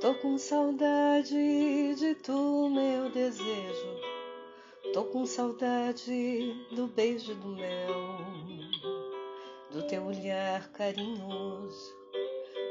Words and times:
Tô 0.00 0.14
com 0.14 0.38
saudade 0.38 1.94
de 1.94 2.14
tu, 2.16 2.70
meu 2.70 3.10
desejo. 3.10 4.00
Tô 4.94 5.04
com 5.04 5.26
saudade 5.26 6.54
do 6.72 6.86
beijo 6.86 7.34
do 7.34 7.48
mel, 7.48 8.18
do 9.70 9.82
teu 9.84 10.04
olhar 10.04 10.68
carinhoso, 10.72 11.94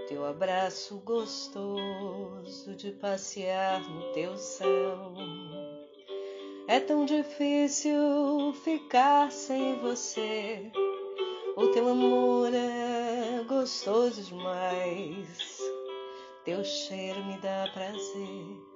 teu 0.07 0.26
abraço 0.26 0.98
gostoso 0.98 2.76
de 2.76 2.91
passear 2.91 3.81
no 3.90 4.12
teu 4.12 4.35
céu. 4.38 5.13
É 6.67 6.80
tão 6.80 7.05
difícil 7.05 8.54
ficar 8.63 9.31
sem 9.31 9.80
você. 9.80 10.71
O 11.55 11.67
teu 11.70 11.90
amor 11.90 12.54
é 12.54 13.43
gostoso 13.48 14.21
demais. 14.23 15.57
Teu 16.43 16.63
cheiro 16.63 17.23
me 17.26 17.38
dá 17.38 17.70
prazer 17.73 18.70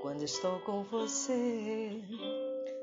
quando 0.00 0.22
estou 0.22 0.58
com 0.60 0.82
você. 0.84 1.90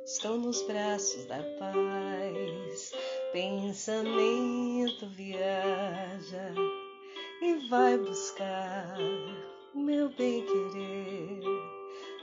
Estou 0.06 0.38
nos 0.38 0.62
braços 0.62 1.26
da 1.26 1.44
paz. 1.60 2.94
Pensamento 3.32 5.08
viaja 5.10 6.54
e 7.42 7.68
vai 7.70 7.98
buscar 7.98 8.98
meu 9.76 10.10
bem 10.10 10.44
querer. 10.44 11.42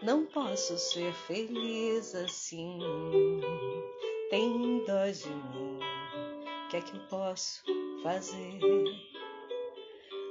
Não 0.03 0.25
posso 0.27 0.77
ser 0.79 1.13
feliz 1.13 2.15
assim. 2.15 2.79
Tem 4.31 4.85
dó 4.87 5.07
de 5.07 5.29
mim. 5.29 5.79
O 6.65 6.69
que 6.69 6.77
é 6.79 6.81
que 6.81 6.97
eu 6.97 7.01
posso 7.09 7.63
fazer? 8.03 8.59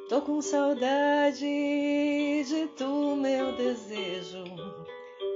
Tô 0.10 0.22
com 0.22 0.42
saudade 0.42 1.40
de 1.40 2.68
tu, 2.78 3.16
meu 3.16 3.56
desejo. 3.56 4.44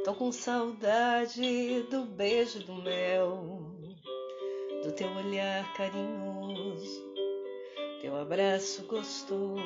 Tô 0.04 0.14
com 0.14 0.32
saudade 0.32 1.84
do 1.90 2.06
beijo 2.06 2.60
do 2.66 2.76
mel, 2.76 3.77
do 4.88 4.94
teu 4.94 5.12
olhar 5.18 5.74
carinhoso, 5.74 7.14
teu 8.00 8.16
abraço 8.16 8.86
gostoso 8.88 9.62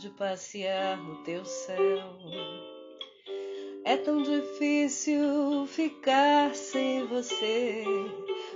de 0.00 0.08
passear 0.08 0.96
no 0.96 1.22
teu 1.24 1.44
céu. 1.44 2.16
É 3.84 3.98
tão 3.98 4.22
difícil 4.22 5.66
ficar 5.66 6.54
sem 6.54 7.06
você. 7.06 7.84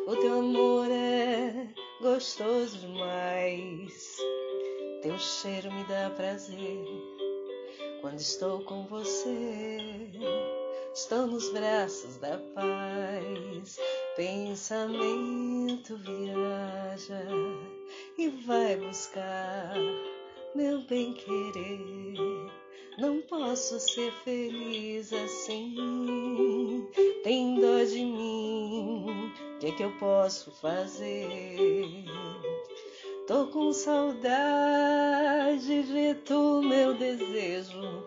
O 0.06 0.16
teu 0.16 0.38
amor 0.38 0.90
é 0.90 1.68
gostoso 2.00 2.78
demais. 2.78 4.16
Teu 5.02 5.18
cheiro 5.18 5.70
me 5.70 5.84
dá 5.84 6.08
prazer 6.16 6.82
quando 8.00 8.20
estou 8.20 8.64
com 8.64 8.86
você. 8.86 9.76
Estou 10.94 11.26
nos 11.26 11.52
braços 11.52 12.16
da 12.16 12.38
paz. 12.54 13.78
Pensamento 14.18 15.96
viaja 15.98 17.24
e 18.18 18.28
vai 18.28 18.74
buscar 18.74 19.76
meu 20.56 20.80
bem 20.88 21.12
querer. 21.12 22.18
Não 22.98 23.20
posso 23.20 23.78
ser 23.78 24.10
feliz 24.24 25.12
assim. 25.12 26.84
Tem 27.22 27.60
dó 27.60 27.84
de 27.84 28.04
mim. 28.04 29.30
O 29.54 29.58
que 29.60 29.68
é 29.68 29.70
que 29.70 29.84
eu 29.84 29.92
posso 30.00 30.50
fazer? 30.50 32.04
Tô 33.28 33.46
com 33.46 33.72
saudade 33.72 35.04
de 35.84 36.14
tu, 36.24 36.60
meu 36.62 36.92
desejo. 36.94 38.04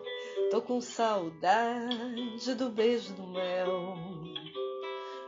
Tô 0.50 0.60
com 0.60 0.78
saudade 0.78 2.54
do 2.54 2.68
beijo 2.68 3.14
do 3.14 3.26
mel, 3.28 3.96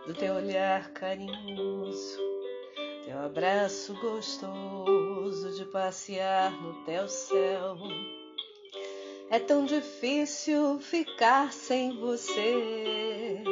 do 0.07 0.13
teu 0.13 0.35
olhar 0.35 0.91
carinhoso, 0.93 2.19
teu 3.05 3.19
abraço 3.19 3.95
gostoso 4.01 5.55
de 5.57 5.65
passear 5.67 6.53
no 6.53 6.85
teu 6.85 7.09
céu. 7.09 7.79
É 9.31 9.39
tão 9.39 9.65
difícil 9.65 10.79
ficar 10.81 11.53
sem 11.53 11.99
você. 11.99 13.43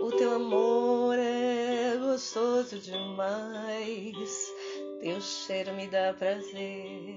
O 0.00 0.12
teu 0.12 0.34
amor 0.34 1.16
é 1.18 1.96
gostoso 1.96 2.78
demais. 2.78 4.52
Teu 5.00 5.20
cheiro 5.20 5.72
me 5.72 5.86
dá 5.86 6.12
prazer 6.12 7.14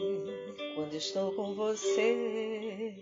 quando 0.75 0.93
estou 0.93 1.33
com 1.33 1.53
você. 1.53 2.93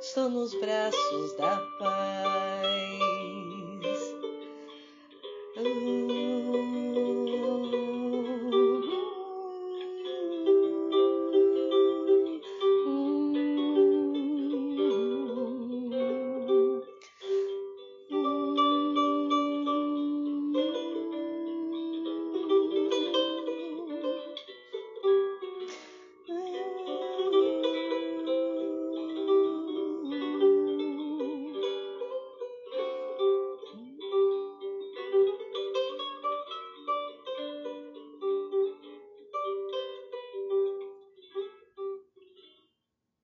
Estou 0.00 0.28
nos 0.28 0.52
braços 0.60 1.36
da 1.36 1.56
paz. 1.78 2.87